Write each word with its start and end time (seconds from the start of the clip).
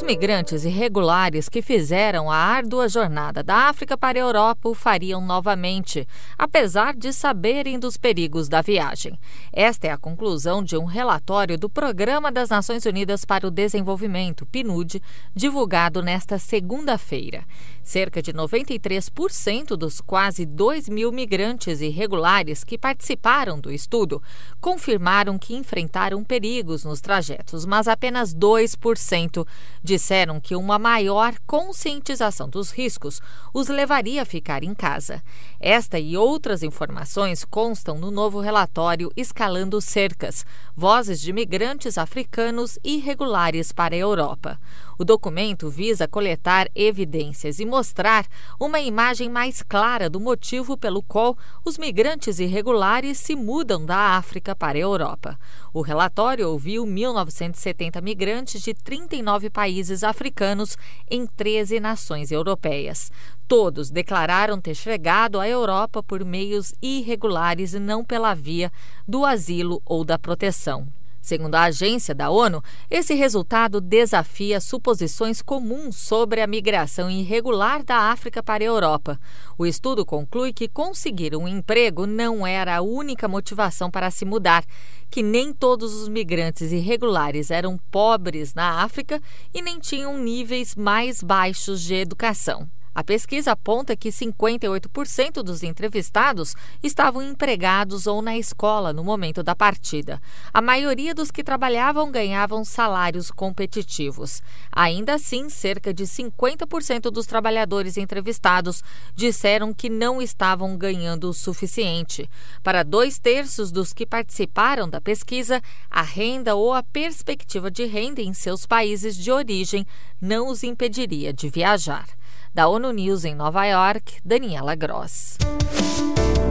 Os 0.00 0.06
migrantes 0.06 0.64
irregulares 0.64 1.46
que 1.46 1.60
fizeram 1.60 2.30
a 2.30 2.34
árdua 2.34 2.88
jornada 2.88 3.42
da 3.42 3.68
África 3.68 3.98
para 3.98 4.18
a 4.18 4.22
Europa 4.22 4.66
o 4.70 4.74
fariam 4.74 5.20
novamente, 5.20 6.08
apesar 6.38 6.96
de 6.96 7.12
saberem 7.12 7.78
dos 7.78 7.98
perigos 7.98 8.48
da 8.48 8.62
viagem. 8.62 9.20
Esta 9.52 9.88
é 9.88 9.90
a 9.90 9.98
conclusão 9.98 10.64
de 10.64 10.74
um 10.74 10.86
relatório 10.86 11.58
do 11.58 11.68
Programa 11.68 12.32
das 12.32 12.48
Nações 12.48 12.86
Unidas 12.86 13.26
para 13.26 13.46
o 13.46 13.50
Desenvolvimento, 13.50 14.46
PNUD, 14.46 15.02
divulgado 15.34 16.00
nesta 16.02 16.38
segunda-feira. 16.38 17.44
Cerca 17.82 18.22
de 18.22 18.32
93% 18.32 19.76
dos 19.76 20.00
quase 20.00 20.46
2 20.46 20.88
mil 20.88 21.12
migrantes 21.12 21.82
irregulares 21.82 22.64
que 22.64 22.78
participaram 22.78 23.60
do 23.60 23.70
estudo 23.70 24.22
confirmaram 24.62 25.38
que 25.38 25.54
enfrentaram 25.54 26.24
perigos 26.24 26.84
nos 26.84 27.02
trajetos, 27.02 27.66
mas 27.66 27.86
apenas 27.86 28.34
2% 28.34 29.46
disseram 29.90 30.38
que 30.38 30.54
uma 30.54 30.78
maior 30.78 31.34
conscientização 31.48 32.48
dos 32.48 32.70
riscos 32.70 33.20
os 33.52 33.66
levaria 33.66 34.22
a 34.22 34.24
ficar 34.24 34.62
em 34.62 34.72
casa. 34.72 35.20
Esta 35.58 35.98
e 35.98 36.16
outras 36.16 36.62
informações 36.62 37.44
constam 37.44 37.98
no 37.98 38.08
novo 38.08 38.38
relatório 38.38 39.10
Escalando 39.16 39.80
Cercas 39.80 40.46
Vozes 40.76 41.20
de 41.20 41.32
Migrantes 41.32 41.98
Africanos 41.98 42.78
Irregulares 42.84 43.72
para 43.72 43.96
a 43.96 43.98
Europa. 43.98 44.60
O 44.96 45.04
documento 45.04 45.68
visa 45.68 46.06
coletar 46.06 46.68
evidências 46.74 47.58
e 47.58 47.64
mostrar 47.64 48.26
uma 48.60 48.78
imagem 48.80 49.28
mais 49.28 49.62
clara 49.62 50.08
do 50.08 50.20
motivo 50.20 50.76
pelo 50.76 51.02
qual 51.02 51.36
os 51.64 51.78
migrantes 51.78 52.38
irregulares 52.38 53.18
se 53.18 53.34
mudam 53.34 53.84
da 53.84 53.96
África 54.18 54.54
para 54.54 54.76
a 54.76 54.80
Europa. 54.80 55.38
O 55.72 55.80
relatório 55.80 56.48
ouviu 56.48 56.84
1.970 56.84 58.00
migrantes 58.02 58.60
de 58.60 58.74
39 58.74 59.48
países 59.48 59.79
africanos 60.04 60.76
em 61.10 61.26
13 61.26 61.80
nações 61.80 62.30
europeias. 62.30 63.10
Todos 63.48 63.90
declararam 63.90 64.60
ter 64.60 64.74
chegado 64.74 65.40
à 65.40 65.48
Europa 65.48 66.02
por 66.02 66.24
meios 66.24 66.74
irregulares 66.82 67.72
e 67.72 67.78
não 67.78 68.04
pela 68.04 68.34
via 68.34 68.70
do 69.08 69.24
asilo 69.24 69.80
ou 69.84 70.04
da 70.04 70.18
proteção. 70.18 70.99
Segundo 71.20 71.54
a 71.54 71.64
agência 71.64 72.14
da 72.14 72.30
ONU, 72.30 72.62
esse 72.90 73.14
resultado 73.14 73.80
desafia 73.80 74.60
suposições 74.60 75.42
comuns 75.42 75.96
sobre 75.96 76.40
a 76.40 76.46
migração 76.46 77.10
irregular 77.10 77.84
da 77.84 78.10
África 78.10 78.42
para 78.42 78.64
a 78.64 78.66
Europa. 78.66 79.20
O 79.58 79.66
estudo 79.66 80.04
conclui 80.04 80.52
que 80.52 80.66
conseguir 80.66 81.36
um 81.36 81.46
emprego 81.46 82.06
não 82.06 82.46
era 82.46 82.76
a 82.76 82.82
única 82.82 83.28
motivação 83.28 83.90
para 83.90 84.10
se 84.10 84.24
mudar, 84.24 84.64
que 85.10 85.22
nem 85.22 85.52
todos 85.52 85.94
os 85.94 86.08
migrantes 86.08 86.72
irregulares 86.72 87.50
eram 87.50 87.78
pobres 87.90 88.54
na 88.54 88.82
África 88.82 89.20
e 89.52 89.60
nem 89.60 89.78
tinham 89.78 90.16
níveis 90.16 90.74
mais 90.74 91.22
baixos 91.22 91.82
de 91.82 91.94
educação. 91.94 92.68
A 92.92 93.04
pesquisa 93.04 93.52
aponta 93.52 93.96
que 93.96 94.08
58% 94.08 95.42
dos 95.42 95.62
entrevistados 95.62 96.56
estavam 96.82 97.22
empregados 97.22 98.06
ou 98.06 98.20
na 98.20 98.36
escola 98.36 98.92
no 98.92 99.04
momento 99.04 99.42
da 99.42 99.54
partida. 99.54 100.20
A 100.52 100.60
maioria 100.60 101.14
dos 101.14 101.30
que 101.30 101.44
trabalhavam 101.44 102.10
ganhavam 102.10 102.64
salários 102.64 103.30
competitivos. 103.30 104.42
Ainda 104.72 105.14
assim, 105.14 105.48
cerca 105.48 105.94
de 105.94 106.04
50% 106.04 107.10
dos 107.10 107.26
trabalhadores 107.26 107.96
entrevistados 107.96 108.82
disseram 109.14 109.72
que 109.72 109.88
não 109.88 110.20
estavam 110.20 110.76
ganhando 110.76 111.30
o 111.30 111.34
suficiente. 111.34 112.28
Para 112.60 112.82
dois 112.82 113.18
terços 113.18 113.70
dos 113.70 113.92
que 113.92 114.04
participaram 114.04 114.88
da 114.88 115.00
pesquisa, 115.00 115.62
a 115.88 116.02
renda 116.02 116.56
ou 116.56 116.74
a 116.74 116.82
perspectiva 116.82 117.70
de 117.70 117.84
renda 117.84 118.20
em 118.20 118.34
seus 118.34 118.66
países 118.66 119.16
de 119.16 119.30
origem 119.30 119.86
não 120.20 120.48
os 120.48 120.64
impediria 120.64 121.32
de 121.32 121.48
viajar. 121.48 122.19
Da 122.52 122.66
ONU 122.66 122.90
News 122.90 123.24
em 123.24 123.32
Nova 123.32 123.64
York, 123.64 124.14
Daniela 124.24 124.74
Gross. 124.74 125.38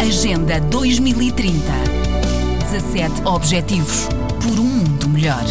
Agenda 0.00 0.60
2030. 0.60 1.54
17 2.68 3.22
Objetivos 3.24 4.08
por 4.42 4.58
um 4.58 4.64
mundo 4.64 5.08
melhor. 5.08 5.44